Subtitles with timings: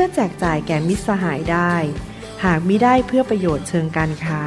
[0.00, 1.72] พื่อแจกจ่ายแก่มิตรสหายได้
[2.44, 4.42] หากมิได้เพื่อประโยชน์เชิงการค้า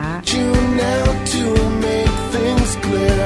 [2.86, 3.22] clear.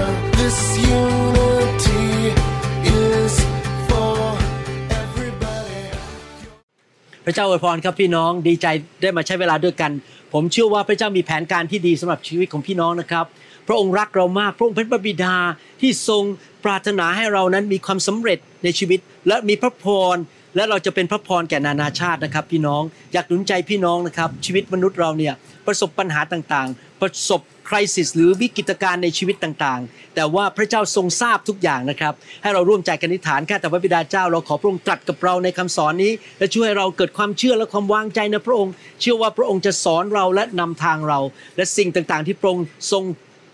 [7.26, 8.68] พระเจ้าอวยพรครับพี่น้องดีใจ
[9.02, 9.92] ได้มาใช้เวลาด้วยกัน
[10.34, 13.26] ผมเชื่อว่าพระเจ้ามีแผนการที่ดีสำหรับชีวิตของพี่น้องนะครับ
[13.68, 15.36] พระองค์รักเรามากพระองค์เป็นพระบิดา
[15.82, 16.24] ที่ทรง
[16.66, 20.16] ปรารถนาให้เรานั้นมีความสำเร็จในชีวิต และมีพระพร
[20.56, 22.84] และเราจะเป็นพระพรแก่นานาชาตินะครับ พี่น้อง
[23.14, 25.34] อยากหนุนใจพี่น้องนะครับ ชีวิตมนุษย์เราเนี่ย
[25.68, 41.20] ประสบปัญหาต่างๆ ประสบคริสิสหรือวิกฤตการณ์ในชีวิตต่างๆ แต่ว่าพระเจ้าทรงทราบทุกอย่างนะครับ ให้เราร่วมใจกันอธิษฐานข้าแต่พระบิดาเจ้า เราขอพระองค์ตรัสกับเราในคำสอนนี้ และช่วยให้เราเกิดความเชื่อและความวางใจในพระองค์ เชื่อว่าพระองค์จะสอนเราและนำทางเรา
[41.58, 43.04] และสิ่งต่างๆ ที่พระองค์ทรง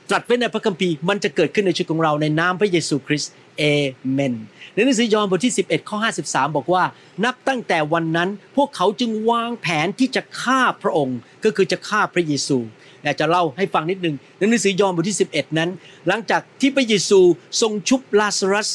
[0.09, 3.67] ตรัสไว้ในพระคัมภีร์มันจะเกิดขึ้นในชีวิตของเราในนามพระเยซูคริสต์ เอ
[4.11, 4.33] เมน
[4.73, 6.83] ในหนังสือยอห์นบทที่ 11 ข้อ 53 บอกว่า
[7.25, 12.57] นับตั้งแต่วันนั้นพวกเขาจึงวางแผนที่จะฆ่าพระองค์ ก็คือจะฆ่าพระเยซู
[13.03, 15.69] อยากจะเล่าให้ฟังนิดหนึ่งในหนังสือยอห์นบทที่ 11 นั้น
[16.07, 17.19] หลังจากที่พระเยซู
[17.61, 18.69] ทรงชุบลาซารัส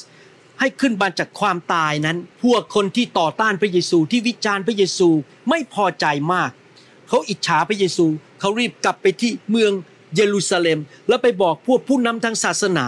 [0.60, 5.08] ให้ขึ้นมาจากความตายนั้น พวกคนที่ต่อต้านพระเยซูที่วิจารณ์พระเยซู
[5.48, 6.50] ไม่พอใจมาก
[7.08, 8.06] เขาอิจฉาพระเยซู
[8.40, 9.72] เขารีบกลับไปที่เมือง
[10.16, 10.78] เยรูซาเล็ม
[11.08, 12.86] แล้วไปบอกพวกผู้นำทางศาสนา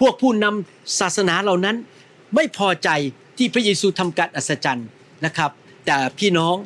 [0.00, 1.76] พวกผู้นำศาสนาเหล่านั้น
[2.34, 2.88] ไม่พอใจ
[3.38, 4.88] ที่พระเยซูทำการอัศจรรย์
[5.24, 5.50] นะครับ
[5.86, 6.56] แต่พี่น้อง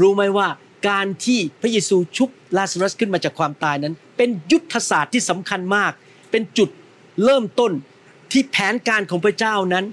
[0.00, 0.48] รู้ไหมว่า
[0.88, 5.92] การที่พระเยซูชุบลาซารัสขึ้นมาจากความตายนั้น เป็นยุทธศาสตร์ที่สำคัญมาก
[6.30, 6.68] เป็นจุด
[7.24, 7.72] เริ่มต้น
[8.32, 9.84] ที่แผนการของพระเจ้านั้น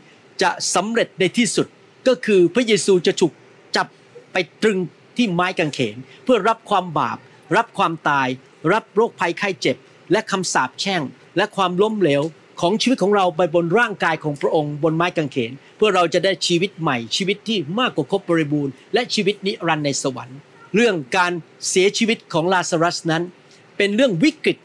[0.42, 1.68] จะสำเร็จในที่สุด
[2.08, 3.34] ก็คือพระเยซูจะถูก
[3.76, 3.88] จับ
[4.34, 4.80] ไปตรึง
[5.18, 7.18] ที่ไม้กางเขน เพื่อรับความบาป
[7.56, 8.28] รับความตาย
[8.74, 9.78] รับโรคภัยไข้เจ็บ
[10.12, 11.02] และคำสาปแช่ง
[11.38, 12.24] และความล้มเหลว
[12.62, 20.40] ของชีวิตของเราไปบนร่างกายของพระองค์บนไม้กางเขน เพื่อเราจะได้ชีวิตใหม่ชีวิตที่มากกว่าครบบริบูรณ์และชีวิตนิรันดร์ในสวรรค์
[20.76, 21.32] เรื่องการ
[21.70, 23.24] เสียชีวิตของลาซารัสนั้น
[23.78, 24.58] เป็นเรื่องวิกฤต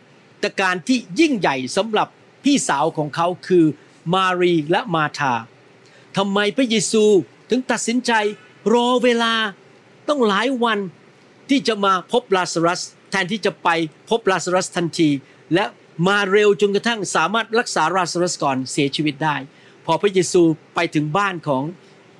[0.61, 2.09] การที่ยิ่งใหญ่สำหรับ
[2.45, 3.65] พี่สาวของเขาคือ
[4.15, 5.35] มารีและมาธา
[6.17, 7.05] ทำไมพระเยซู
[7.51, 8.13] ถึงตัดสินใจ
[8.75, 9.35] รอเวลา
[10.09, 10.79] ต้องหลายวัน
[11.51, 12.81] ที่จะมาพบลาซารัส
[13.11, 13.69] แทนที่จะไป
[14.11, 15.11] พบลาซารัสทันที
[15.55, 15.65] และ
[16.09, 19.37] มาเร็วจนกระทั่งสามารถรักษาลาซารัสก่อนเสียชีวิตได้
[19.87, 20.43] พอพระเยซู
[20.75, 21.63] ไปถึงบ้านของ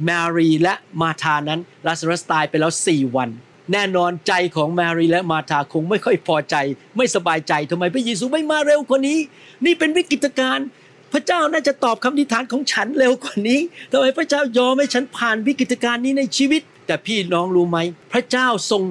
[0.09, 3.29] มารีและมาธานั้นลาซารัสตายไปแล้วสี่วัน
[3.73, 6.57] แน่นอนใจของมารีและมาธาคงไม่ค่อยพอใจ
[6.97, 9.19] ไม่สบายใจทำไมพระเยซูไม่มาเร็วกว่านี้
[9.65, 10.67] นี่เป็นวิกฤตการณ์
[11.13, 13.61] พระเจ้าน่าจะตอบคำอธิฐานของฉันเร็วกว่านี้
[13.91, 17.79] ทำไมพระเจ้ายอมให้ฉันผ่านวิกฤตการณ์นี้ในชีวิต แต่พี่น้องรู้ไหม
[18.13, 18.83] พระเจ้าทรง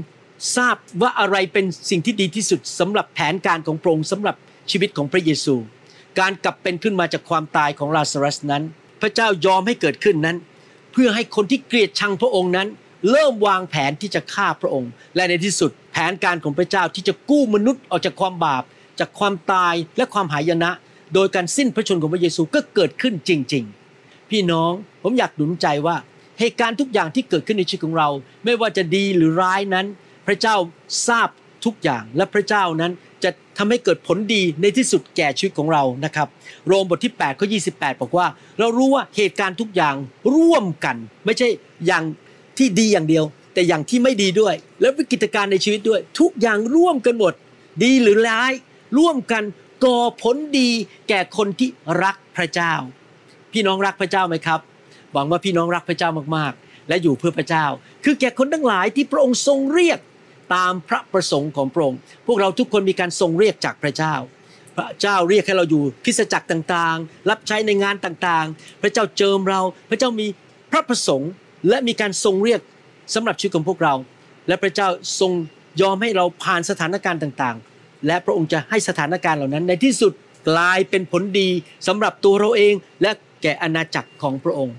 [0.57, 4.35] ทราบว่าอะไรเป็นสิ่งที่ดีที่สุดสำหรับแผนการของพระองค์สำหรับ
[4.71, 5.55] ชีวิตของพระเยซู
[6.19, 8.63] การกลับเป็นขึ้นมาจากความตายของลาซารัสนั้น
[9.01, 10.37] พระเจ้ายอมให้เกิดขึ้นนั้น
[10.91, 12.67] เพื่อให้คนที่เกลียดชังพระองค์นั้น
[13.11, 18.63] เริ่มวางแผนที่จะฆ่าพระองค์ และในที่สุดแผนการของพระเจ้าที่จะกู้มนุษย์ออกจากความบาป
[18.99, 20.71] จากความตายและความหายนะ
[21.13, 23.63] โดยการสิ้นพระชนของพระเยซูก็เกิดขึ้นจริง
[23.97, 24.71] ๆ พี่น้อง
[25.03, 25.95] ผมอยากหนุนใจว่า
[26.39, 28.09] เหตุการณ์ทุกอย่างที่เกิดขึ้นในชีวิตของเรา
[28.43, 29.85] ไม่ว่าจะดีหรือร้ายนั้น
[30.27, 30.55] พระเจ้า
[31.07, 31.29] ทราบ
[31.65, 32.91] ทุกอย่างและพระเจ้านั้น
[33.23, 36.27] จะทำให้เกิดผลดีในที่สุดแก่ชีวิตของเรานะครับ
[36.67, 38.27] โรมบทที่8ข้อ28บอกว่า
[38.59, 39.95] เรารู้ว่าเหตุการณ์ทุกอย่าง
[40.35, 41.47] ร่วมกัน ไม่ใช่
[41.85, 42.03] อย่าง
[42.57, 47.33] ที่ดีอย่างเดียว แต่อย่างที่ไม่ดีด้วย และวิกฤตการณ์ในชีวิตด้วย ทุกอย่างร่วมกันหมด
[47.83, 48.51] ดีหรือร้าย
[48.97, 49.43] ร่วมกัน
[49.85, 50.69] ก่อผลดี
[51.09, 51.69] แก่คนที่
[52.03, 52.73] รักพระเจ้า
[53.53, 54.59] พี่น้องรักพระเจ้าไหมครับ
[55.13, 57.65] หวังว่าพี่น้องรักพระเจ้ามากๆ และอยู่เพื่อพระเจ้า
[58.03, 59.99] คือแก่คนทั้งหลายที่พระองค์ทรงเรียก
[60.53, 64.15] ตามพระประสงค์ของพระองค์พวกเราทุกคนมีการทรงเรียกจากพระเจ้า
[64.77, 70.27] พระเจ้าเรียกให้เราอยู่คริสจักรต่างๆ รับใช้ในงานต่างๆ พระเจ้าเจิมเรา พระเจ้ามี
[70.71, 71.31] พระประสงค์
[71.69, 72.61] และมีการทรงเรียก
[73.13, 73.93] สำหรับชีวิตของพวกเรา
[74.47, 74.87] และพระเจ้า
[75.19, 75.31] ทรง
[75.81, 80.13] ยอมให้เราผ่านสถานการณ์ต่างๆ และพระองค์จะให้สถานการณ์เหล่านั้น ในที่สุด
[80.49, 81.49] กลายเป็นผลดี
[81.87, 83.11] สำหรับตัวเราเองและ
[83.41, 84.75] แก่อาณาจักรของพระองค์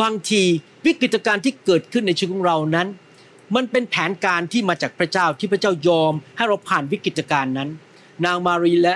[0.00, 0.42] บางที
[0.86, 2.88] วิกฤตการณ์ที่เกิดขึ้นในชีวิตของเรานั้น
[3.54, 7.68] มันเป็นแผนการที่มาจากพระเจ้าที่พระเจ้ายอมให้เราผ่านวิกฤตการณ์นั้น
[8.24, 8.94] นางมารีและ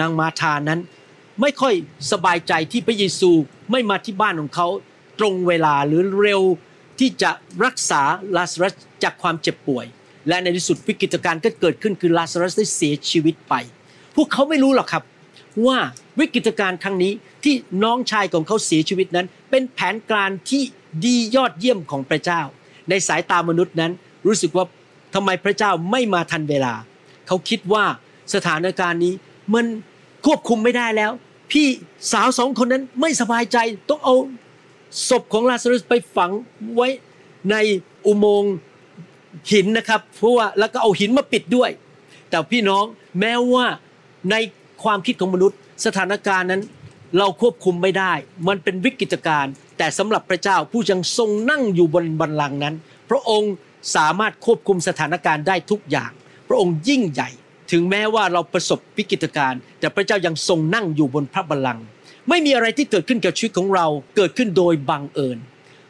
[0.00, 0.80] นางมาธานั้น
[1.40, 1.74] ไม่ค่อย
[2.12, 3.30] สบายใจที่พระเยซู
[3.70, 4.68] ไม่มาที่บ้านของเขา
[5.18, 6.42] ตรงเวลาหรือเร็ว
[6.98, 7.30] ที่จะ
[7.64, 8.02] รักษา
[8.36, 9.86] ลาซารัสจากความเจ็บป่วย
[10.28, 13.54] และในที่สุดวิกฤตการณ์ก็เกิดขึ้นคือลาซารัสได้เสียชีวิตไป
[14.16, 15.02] พวกเขาไม่รู้หรอกครับ
[15.66, 15.78] ว่า
[16.20, 17.12] วิกฤตการณ์ครั้งนี้
[17.44, 17.54] ที่
[17.84, 20.62] น้องชายของเขาเสียชีวิตนั้น เป็นแผนการที่
[21.04, 22.40] ดียอดเยี่ยมของพระเจ้า
[22.90, 23.92] ในสายตามนุษย์นั้น
[24.26, 24.64] รู้สึกว่า
[25.14, 26.74] ทำไมพระเจ้าไม่มาทันเวลา
[27.26, 27.84] เขาคิดว่า
[28.34, 29.14] สถานการณ์นี้
[29.54, 29.64] มัน
[30.26, 31.12] ควบคุมไม่ได้แล้ว
[31.52, 31.66] พี่
[32.12, 33.58] สาวสองคนนั้นไม่สบายใจ
[33.90, 34.14] ต้องเอา
[35.08, 36.30] ศพของลาซารุสไปฝัง
[36.76, 36.88] ไว้
[37.50, 37.56] ใน
[38.06, 38.54] อุโมงค์
[39.52, 41.70] หินนะครับ เพราะว่าแล้วก็เอาหินมาปิดด้วย
[42.30, 42.84] แต่พี่น้อง
[43.20, 43.66] แม้ว่า
[44.30, 44.34] ใน
[44.82, 46.62] ความคิดของมนุษย์ สถานการณ์นั้น
[47.18, 48.12] เราควบคุมไม่ได้
[48.48, 52.74] มันเป็นวิกฤตการณ์แต่สำหรับพระเจ้าผู้ยังทรงนั่งอยู่บนบัลลังก์นั้น
[53.10, 53.52] พระองค์
[53.96, 56.10] สามารถควบคุมสถานการณ์ได้ทุกอย่าง
[56.48, 57.30] พระองค์ยิ่งใหญ่
[57.72, 61.84] ถึงแม้ว่าเราประสบวิกฤตการณ์แต่พระเจ้ายังทรงนั่งอยู่บนพระบัลลังก์
[62.28, 63.86] ไม่มีอะไรที่เกิดขึ้นกับชีวิตของเรา
[64.16, 65.38] เกิดขึ้นโดยบังเอิญ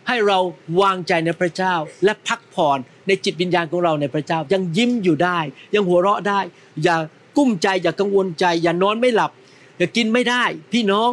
[0.08, 0.38] ให้เรา
[0.80, 1.74] วางใจในพระเจ้า
[2.04, 5.38] และพักผ่อนในจิตวิญญาณของเราในพระเจ้ายังยิ้มอยู่ได้
[5.74, 6.40] ยังหัวเราะได้
[6.82, 6.96] อย่า
[7.36, 9.30] กุ้มใจอย่ากังวลใจ อย่านอนไม่หลับ
[9.78, 11.10] อย่ากินไม่ได้ พี่น้อง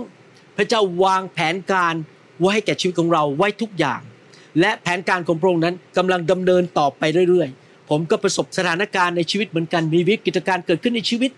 [0.57, 1.93] พระเจ้าวางแผนการ
[2.39, 4.01] ไว้ให้แก่ชีวิตของเราไว้ทุกอย่าง
[4.59, 11.31] และแผนการของพระองค์นั้นกำลังดำเนินต่อไปเรื่อยๆ ผมก็ประสบสถานการณ์ในชีวิตเหมือนกันมีวิกฤตการณ์เกิดขึ้นในชีวิต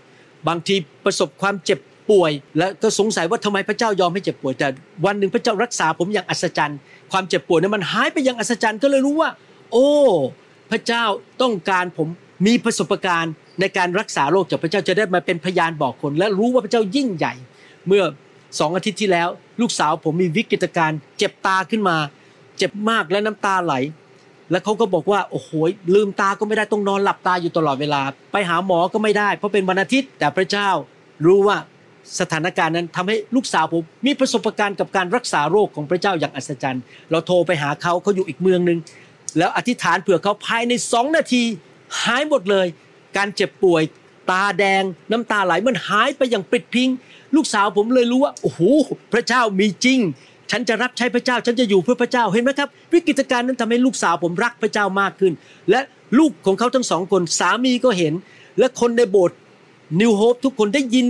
[0.48, 0.76] บางที
[1.06, 1.80] ประสบความเจ็บ
[2.10, 4.68] ป่วย และก็สงสัยว่าทำไมพระเจ้ายอมให้เจ็บป่วยแต่
[5.06, 6.80] วันหนึ่งพระเจ้ารักษาผมอย่างอัศจรรย์
[7.12, 9.30] ความเจ็บป่วยนั้นมันหายไปอย่างอัศจรรย์ก็เลยรู้ว่า
[9.72, 9.90] โอ้
[10.72, 11.04] พระเจ้า
[11.42, 12.08] ต้องการผม
[12.46, 17.34] มีประสบการณ์ในการรักษาโรคจากพระเจ้าจะได้มาเป็นพยานบอกคน และรู้ว่าพระเจ้ายิ่งใหญ่
[17.88, 18.04] เมื่อ
[18.60, 19.28] สองอาทิตย์ที่แล้ว
[19.62, 21.98] ลูกสาวผมมีวิกฤตการณ์เจ็บตาขึ้นมา
[22.58, 23.74] เจ็บมากและน้ำตาไหล
[24.52, 25.50] แล้วเขาก็บอกว่าโอ้โห
[25.96, 28.02] ลืมตาก็ไม่ได้ต้องนอนหลับตาอยู่ตลอดเวลา
[28.32, 30.70] ไปหาหมอก็ไม่ได้ เพราะเป็นวันอาทิตย์ แต่พระเจ้า
[31.26, 31.58] รู้ว่า
[32.20, 38.80] สถานการณ์นั้นทำให้ลูกสาวผมมีประสบการณ์กับการรักษาโรคของพระเจ้าอย่างอัศจรรย์ เราโทรไปหาเขาเขาอยู่อีกเมืองหนึ่ง
[39.38, 41.44] แล้วอธิษฐานเผื่อเขาภายในสองนาที
[42.02, 42.68] หายหมดเลย
[43.18, 43.84] การเจ็บป่วย
[44.32, 46.90] ตาแดง น้ำตาไหลมันหายไปอย่างปิดพิง
[47.36, 48.62] ลูกสาวผมเลยรู้ว่าโอ้โห
[49.14, 50.00] พระเจ้ามีจริง
[50.52, 55.34] ฉันจะรับใช้พระเจ้าฉันจะอยู่เพื่อพระเจ้าเห็นไหมครับ วิกฤตการณ์นั้นทำให้ลูกสาวผมรักพระเจ้ามากขึ้น
[55.70, 55.80] และ
[56.20, 58.14] ลูกของเขาทั้งสองคนสามีก็เห็น
[58.60, 59.38] และคนในโบสถ์
[60.00, 61.06] นิวโฮปทุกคนได้ยิน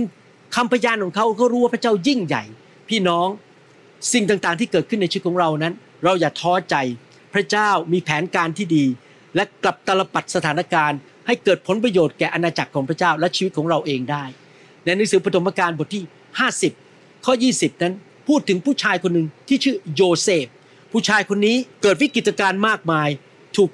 [0.56, 2.44] คำพยานของเขาเขารู้ว่าพระเจ้ายิ่งใหญ่
[2.88, 3.28] พี่น้อง
[4.12, 5.72] สิ่งต่างๆ ที่เกิดขึ้นในชีวิตของเรานั้น
[6.04, 6.76] เราอย่าท้อใจ
[7.34, 8.84] พระเจ้ามีแผนการที่ดี
[9.36, 14.24] และกลับตลปัดสถานการณ์ ให้เกิดผลประโยชน์แก่อาณาจักรของพระเจ้าและชีวิตของเราเองได้
[14.84, 16.02] ในหนังสือปฐมกาลบทที่
[16.62, 17.94] 50 ข้อ 20 นั้น
[18.28, 20.46] พูดถึงผู้ชายคนหนึ่งที่ชื่อโยเซฟ
[20.92, 23.08] ผู้ชายคนนี้เกิดวิกฤตการณ์มากมาย
[23.56, 23.70] ถูก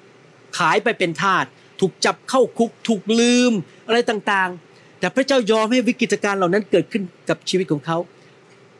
[0.59, 1.45] ขายไปเป็นทาส
[1.81, 3.53] ถูกจับเข้าคุก ถูกลืม
[3.87, 7.99] อะไรต่างๆ แต่พระเจ้ายอมให้วิกฤตการณ์เหล่านั้นเกิดขึ้นกับชีวิตของเขา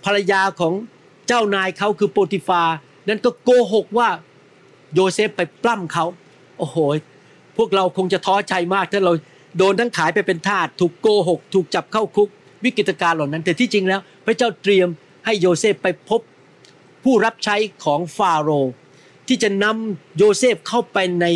[0.05, 0.73] ภรรยาของ
[1.29, 2.63] เจ้านายเขาคือโปทิฟาร์
[3.09, 4.09] นั้นก็โกหกว่า
[4.95, 6.05] โยเซฟไปปล้ำเขา
[6.61, 6.79] โอ้โห
[7.57, 9.13] พวกเราคงจะท้อใจมากถ้าเรา
[9.59, 12.29] โดนทั้งขายไปเป็นทาสถูกโกหก ถูกจับเข้าคุก
[12.65, 14.89] วิกฤตการณ์เหล่านั้น แต่ที่จริงแล้ว พระเจ้าเตรียม
[15.25, 16.21] ให้โยเซฟไปพบ
[17.05, 18.73] ผู้รับใช้ของฟาโรห์
[19.29, 21.27] ที่จะนำโยเซฟเข้าไปใน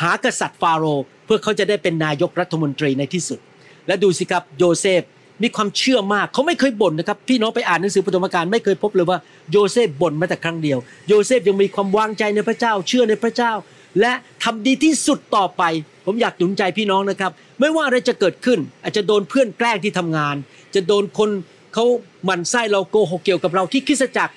[0.00, 3.38] หากษัตริย์ฟาโรห์เพื่อเขาจะได้เป็นนายกรัฐมนตรีในที่สุด
[3.86, 5.02] และดูสิครับโยเซฟ
[5.42, 9.18] มีความเชื่อมากเขาไม่เคยบ่นนะครับพี่น้องไปอ่านหนังสือปฐมกาลไม่เคยพบเลยว่า
[9.52, 10.78] โยเซฟบ่นแม้แต่ครั้งเดียว
[11.08, 13.52] โยเซฟยังมีความวางใจในพระเจ้า เชื่อในพระเจ้า
[14.00, 14.12] และ
[14.44, 15.62] ทำดีที่สุดต่อไป
[16.06, 20.36] ผมอยากหนุนใจพี่น้องนะครับ ไม่ว่าอะไรจะเกิดขึ้น อาจจะโดนเพื่อนแกล้งที่ทำงาน
[20.74, 21.30] จะโดนคน
[21.74, 21.84] เขา
[22.24, 24.32] หมั่นไส้เราโกหกเกี่ยวกับเราที่คริสตจักร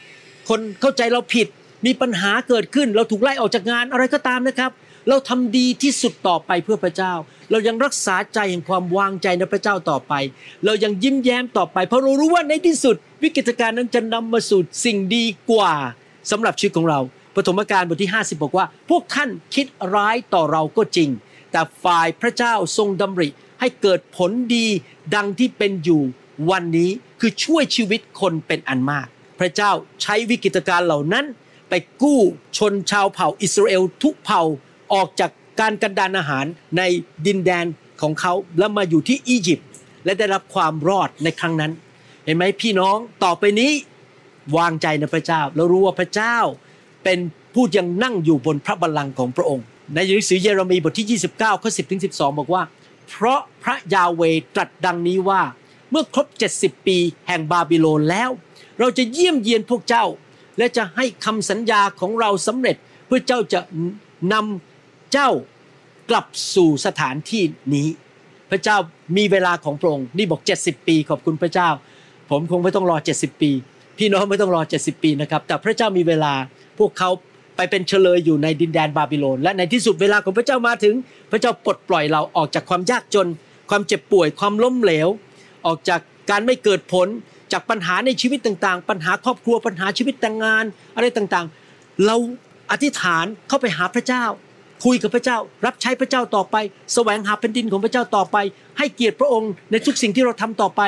[0.49, 1.47] คนเข้าใจเราผิด
[1.85, 4.71] มีปัญหาเกิดขึ้น เราถูกไล่ออกจากงานอะไรก็ตามนะครับ
[5.09, 7.13] เราทำดีที่สุดต่อไปเพื่อพระเจ้า
[7.51, 10.13] เรายังรักษาใจแห่งความวางใจในพระเจ้าต่อไป
[10.65, 15.73] เรายังยิ้มแย้มต่อไป เพราะเรารู้ว่าในที่สุด วิกฤตการณ์นั้นจะนำมาสู่สิ่งดีกว่า
[16.31, 16.99] สำหรับชีวิตของเรา
[17.35, 21.09] ปฐมกาลบทที่ 50 บอกว่า พวกท่านคิดร้ายต่อเราก็จริง
[21.51, 24.67] แต่ฝ่ายพระเจ้าทรงดำริให้เกิดผลดี
[25.15, 26.01] ดังที่เป็นอยู่
[26.51, 29.07] วันนี้คือช่วยชีวิตคนเป็นอันมาก
[29.39, 29.71] พระเจ้า
[30.01, 31.25] ใช้วิกฤตการเหล่านั้น
[31.69, 32.19] ไปกู้
[32.57, 34.41] ชนชาวเผ่าอิสราเอลทุกเผ่า
[34.93, 36.45] ออกจากการกันดานอาหาร
[36.77, 36.81] ใน
[37.25, 37.65] ดินแดน
[38.01, 39.67] ของเขาแล้วมาอยู่ที่อียิปต์
[40.05, 41.71] และได้รับความรอดในครั้งนั้น
[42.25, 43.71] เห็นไหมพี่น้องต่อไปนี้
[44.57, 46.37] วางใจในพระเจ้าเรารู้ว่าพระเจ้า
[47.03, 47.19] เป็น
[47.53, 52.63] ผู้ยังนั่งอยู่บนพระบัลลังก์ของพระองค์ ในหนังสือเยเรมีบทที่ 29ข้อ10ถึง12 บอกว่า
[53.09, 54.21] เพราะพระยาเว
[54.55, 55.41] ตรัสดังนี้ว่า
[55.91, 56.27] เมื่อครบ
[56.59, 58.29] 70 ปีแห่งบาบิโลนแล้ว
[58.79, 60.05] เราจะเยี่ยมเยียนพวกเจ้า
[60.57, 63.59] และจะให้คำสัญญาของเราสำเร็จเพื่อเจ้าจะ
[64.33, 65.29] นำเจ้า
[66.09, 67.43] กลับสู่สถานที่
[67.73, 67.87] นี้
[68.49, 68.77] พระเจ้า
[69.17, 71.69] มีเวลาของพระองค์นี่บอก 70 ปีขอบคุณพระเจ้า
[72.29, 73.51] ผมคงไม่ต้องรอ 70 ปี
[73.97, 76.33] พี่น้องไม่ต้องรอ 70 ปีนะครับ แต่พระเจ้ามีเวลา
[76.79, 77.09] พวกเขา
[77.55, 80.95] ไปเป็นเฉลยอยู่ในดินแดนบาบิโลน และในที่สุดเวลาของพระเจ้ามาถึง
[81.31, 83.27] พระเจ้าปลดปล่อยเราออกจากความยากจน
[83.69, 85.07] ความเจ็บป่วยความล้มเหลว
[85.65, 85.99] ออกจาก
[86.29, 87.07] การไม่เกิดผล
[87.51, 90.63] จากปัญหาในชีวิตต่างๆ ปัญหาครอบครัวปัญหาชีวิตแต่งงาน
[90.95, 92.15] อะไรต่างๆ เรา
[92.71, 94.23] อธิษฐานเข้าไปหาพระเจ้า
[94.85, 96.55] คุยกับพระเจ้า รับใช้พระเจ้าต่อไป
[96.93, 98.37] แสวงหาแผ่นดินของพระเจ้าต่อไป
[98.77, 100.81] ให้เกียรติพระองค์ในทุกสิ่งที่เราทำต่อไป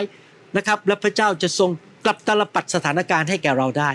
[0.57, 1.69] นะครับและพระเจ้าจะทรง
[2.05, 3.89] กลับตาลปัดสถานการณ์ให้แก่เราได้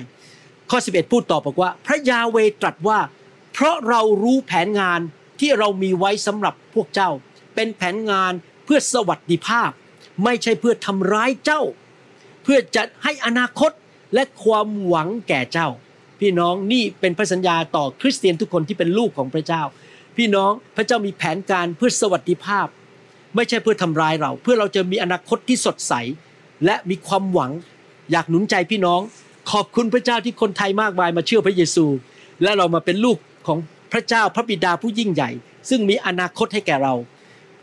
[0.70, 2.98] ข้อ 11 พูดต่อบอกว่า พระยาเวตรัสว่า
[3.52, 5.00] เพราะเรารู้แผนงาน
[5.40, 7.10] ที่เรามีไว้สำหรับพวกเจ้า
[7.54, 8.32] เป็นแผนงาน
[8.64, 9.70] เพื่อสวัสดิภาพ
[10.24, 11.62] ไม่ใช่เพื่อทำร้ายเจ้า
[12.42, 13.70] เพื่อจะให้อนาคต
[14.14, 15.68] และความหวังแก่เจ้า
[16.20, 19.62] พี่น้องนี่เป็นพระสัญญาต่อคริสเตียนทุกคนที่เป็นลูกของพระเจ้า
[20.16, 22.66] พี่น้องพระเจ้ามีแผนการเพื่อสวัสดิภาพ
[23.34, 25.92] ไม่ใช่เพื่อทำร้ายเรา เพื่อเราจะมีอนาคตที่สดใส
[26.64, 27.50] และมีความหวัง
[28.10, 29.00] อยากหนุนใจพี่น้อง
[29.50, 31.86] ขอบคุณพระเจ้าที่คนไทยมากมายมาเชื่อพระเยซู
[32.42, 33.58] และเรามาเป็นลูกของ
[33.92, 35.30] พระเจ้าพระบิดาผู้ยิ่งใหญ่
[35.68, 36.94] ซึ่งมีอนาคตให้แก่เรา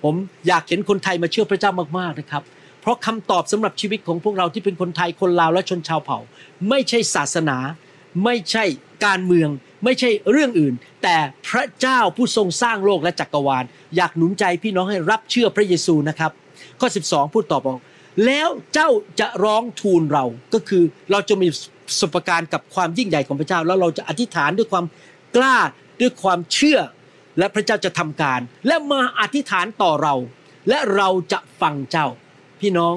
[0.04, 0.16] ผม
[0.48, 2.44] อยากเห็นคนไทยมาเชื่อพระเจ้ามากๆนะครับ
[2.82, 6.20] เพราะคำตอบสำหรับชีวิตของพวกเราที่เป็นคนไทยคนลาวและชนชาวเผ่า
[6.70, 7.58] ไม่ใช่ศาสนา
[8.24, 8.64] ไม่ใช่
[9.06, 9.50] การเมือง
[9.84, 11.18] ไม่ใช่เรื่องอื่น แต่
[11.50, 13.64] พระเจ้าผู้ทรงสร้างโลกและจักรวาล
[13.96, 16.32] อยากหนุนใจพี่น้องให้รับเชื่อพระเยซูนะครับ
[16.80, 17.80] ข้อ 12 พูดต่อบอก
[18.26, 18.90] แล้วเจ้า
[19.20, 21.48] จะร้องทูลเราก็คือเราจะมี
[22.02, 24.86] สบการณ์กับความยิ่งใหญ่ของพระเจ้า แล้วเราจะอธิษฐานด้วยความ
[25.36, 25.58] กล้า
[26.02, 26.80] ด้วยความเชื่อ
[27.40, 30.16] และพระเจ้าจะทำการ และมาอธิษฐานต่อเรา
[30.70, 32.08] และเราจะฟังเจ้า
[32.62, 32.96] พี่น้อง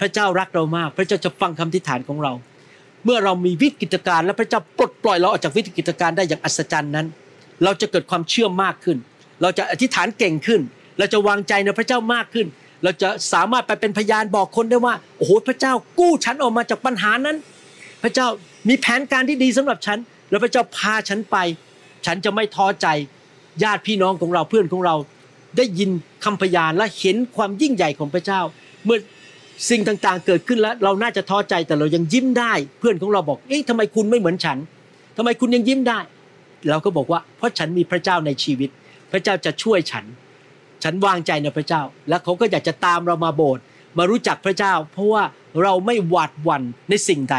[0.00, 2.32] พระเจ้ารักเรามาก พระเจ้าจะฟังคำอธิษฐานของเรา
[3.04, 7.06] เมื่อเรามีวิกฤตการณ์และพระเจ้าปลดปล่อยเราออกจากวิกฤตการณ์ได้อย่างอัศจรรย์นั้น
[7.64, 8.98] เราจะเกิดความเชื่อมากขึ้น
[9.42, 10.60] เราจะอธิษฐานเก่งขึ้น
[10.98, 12.46] เราจะวางใจในพระเจ้ามากขึ้น
[12.82, 17.36] เราจะสามารถไปเป็นพยานบอกคนได้ว่าโอ้โหพระเจ้ากู้ฉันออกมาจากปัญหานั้น
[18.04, 18.28] พระเจ้า
[18.68, 19.98] มีแผนการที่ดีสำหรับฉัน
[20.30, 21.36] แล้วพระเจ้าพาฉันไป
[22.06, 22.86] ฉันจะไม่ท้อใจ
[23.62, 24.94] ญาติพี่น้องของเราเพื่อนของเรา
[25.56, 25.90] ได้ยิน
[26.24, 28.40] คำพยานและเห็นความยิ่งใหญ่ของพระเจ้า
[28.84, 28.98] เมื่อ
[29.70, 34.58] สิ่งต่างๆ เกิดขึ้นแล้วเราน่าจะท้อใจแต่เรายังยิ้มได้ เพื่อนของเราบอก เอ๊ะทำไมคุณไม่เหมือนฉัน
[35.16, 35.98] ทำไมคุณยังยิ้มได้
[36.70, 38.70] เราก็บอกว่า เพราะฉันมีพระเจ้าในชีวิต
[39.12, 40.04] พระเจ้าจะช่วยฉัน
[40.82, 43.62] ฉันวางใจในพระเจ้า และเขาก็อยากจะตามเรามาโบสถ์
[43.98, 45.22] มารู้จักพระเจ้า เพราะว่า
[45.62, 47.36] เราไม่หวาดหวั่นในสิ่งใด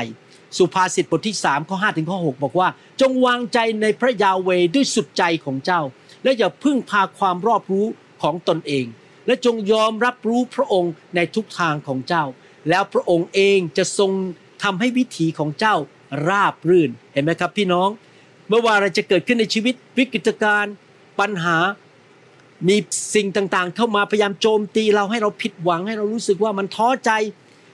[0.58, 2.68] สุภาษิตบทที่3ข้อ5ถึงข้อ6บอกว่า
[3.02, 5.82] จงวางใจในพระยาเวด้วยสุดใจของเจ้า
[6.24, 7.88] และอย่าพึ่งพาความรอบรู้
[8.22, 8.86] ของตนเอง
[9.28, 12.24] และจงยอมรับรู้พระองค์ในทุกทางของเจ้า
[12.70, 14.12] แล้วพระองค์เองจะทรง
[14.64, 15.76] ทำให้วิถีของเจ้า
[16.28, 17.90] ราบรื่นเห็นไหมครับพี่น้อง
[18.50, 20.74] เมื่อว่าอะไรจะเกิดขึ้นในชีวิตวิกฤตการณ์
[21.20, 21.58] ปัญหา
[22.68, 22.78] มี
[23.16, 27.12] สิ่งต่างๆ เข้ามาพยายามโจมตีเราให้เราผิดหวังให้เรารู้สึกว่ามันท้อใจ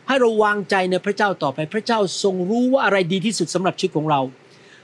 [0.08, 4.22] ให้เราวางใจในพระเจ้าต่อไปพระเจ้าทรงรู้ว่าอะไรดีที่สุดสำหรับชีวิตของเรา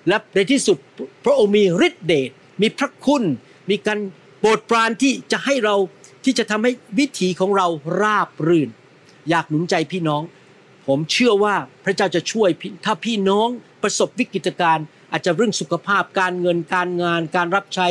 [0.07, 0.77] และในที่สุด
[1.25, 2.29] พระองค์มีฤทธิเดช
[2.61, 3.23] มีพระคุณ
[3.69, 3.99] มีการ
[4.39, 5.75] โปรดปรานที่จะให้เรา
[6.25, 7.67] ที่จะทำให้วิถีของเรา
[8.01, 8.69] ราบรื่น
[9.29, 10.21] อยากหนุนใจพี่น้อง
[10.87, 11.55] ผมเชื่อว่า
[11.85, 12.49] พระเจ้าจะช่วย
[12.85, 13.47] ถ้าพี่น้อง
[13.83, 17.87] ประสบวิกฤตการณ์อาจจะเรื่องสุขภาพการเงินการงาน การรับใช้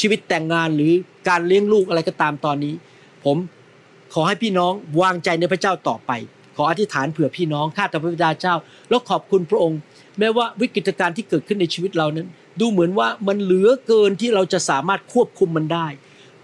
[0.00, 0.92] ชีวิตแต่งงานหรือ
[1.28, 2.74] การเลี้ยงลูกอะไรก็ตามตอนนี้
[3.24, 3.36] ผม
[4.14, 6.10] ขอให้พี่น้องวางใจในพระเจ้าต่อไป
[6.56, 8.54] ขออธิษฐานเผื่อพี่น้องข้าแต่พระบิดาเจ้า
[8.88, 9.78] แล้วขอบคุณพระองค์
[10.18, 12.28] แม้ว่าวิกฤตการณ์ที่เกิดขึ้นในชีวิตเรานั้น
[12.60, 15.86] ดูเหมือนว่ามันเหลือเกินที่เราจะสามารถควบคุมมันได้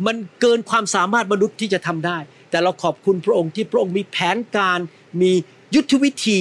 [0.07, 2.19] มันเกินความสามารถมนุษย์ที่จะทำได้
[2.51, 4.79] แต่เราขอบคุณพระองค์ที่พระองค์มีแผนการ
[5.23, 5.33] มี
[5.75, 6.39] ยุทธวิธี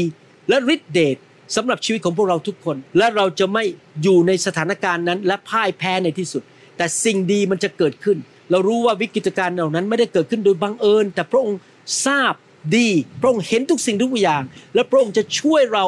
[0.50, 1.18] และฤทธิเดช
[1.56, 3.64] สำหรับชีวิตของพวกเราทุกคน และเราจะไม่
[4.04, 6.44] อยู่ในสถานการณ์นั้น และพ่ายแพ้ในที่สุด
[6.78, 8.18] แต่สิ่งดีมันจะเกิดขึ้น
[8.52, 11.60] เรารู้ว่าวิกฤตการณ์เหล่านั้นไม่ได้เกิดขึ้นโดยบังเอิญ แต่พระองค์
[12.06, 12.34] ทราบ
[12.76, 12.88] ดี
[13.22, 14.44] พระองค์เห็นทุกสิ่งทุกอย่าง
[14.76, 15.86] และพระองค์จะช่วยเรา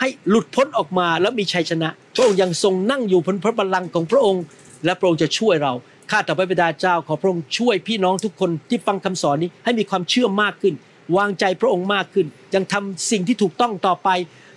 [0.00, 4.42] ให้หลุดพ้นออกมาแล้วมีชัยชนะ พระองค์ยังทรงนั่งอยู่บนพระบัลลังก์ของพระองค์
[4.84, 5.72] และพระองค์จะช่วยเรา
[6.10, 10.74] ข้าแต่พระบิดาเจ้าขอพระองค์ช่วยพี่น้องทุกคนที่ฟังคำสอนนี้ให้มีความเชื่อมากขึ้น
[11.16, 14.08] วางใจพระองค์มากขึ้น ยังทำสิ่งที่ถูกต้องต่อไป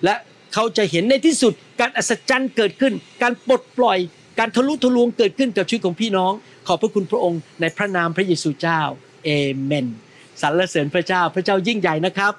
[0.03, 0.15] และ
[0.53, 3.97] เขาจะเห็นในที่สุด การอัศจรรย์เกิดขึ้น การปลดปล่อย
[4.39, 6.31] การทะลุทะลวงเกิดขึ้นกับชีวิตของพี่น้อง
[6.67, 8.81] ขอบพระคุณพระองค์ในพระนามพระเยซูเจ้า
[9.25, 9.29] เอ
[9.63, 9.87] เมน
[10.41, 12.33] สรรเสริญพระเจ้าพระเจ้ายิ่งใหญ่นะครับ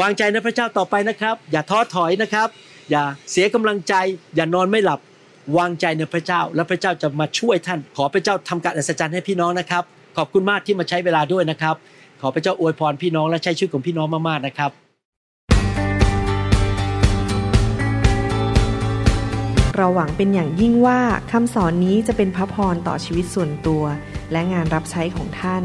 [0.00, 2.48] วางใจในพระเจ้าต่อไปนะครับ อย่าท้อถอยนะครับ
[2.90, 3.94] อย่าเสียกำลังใจ
[4.36, 5.00] อย่านอนไม่หลับ
[5.58, 9.82] วางใจในพระเจ้า และพระเจ้าจะมาช่วยท่าน ขอพระเจ้าทำการอัศจรรย์ให้พี่น้องนะครับ
[10.16, 11.76] ขอบคุณมากที่มาใช้เวลาด้วยนะครับ
[12.20, 14.70] ขอพระเจ้าอวยพรพี่น้องและใช้ชีวิตของพี่น้องมากๆนะครับ
[19.76, 21.00] เราหวังเป็นอย่างยิ่งว่า
[21.32, 23.82] คำสอนนี้จะเป็นพระพรต่อชีวิตส่วนตัว
[24.32, 25.64] และงานรับใช้ของท่าน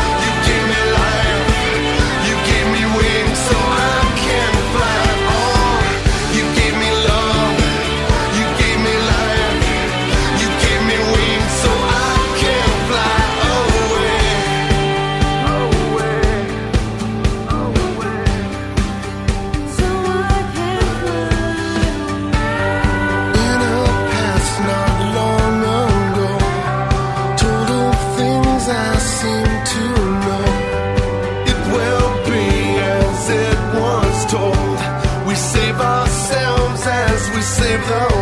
[37.91, 38.20] know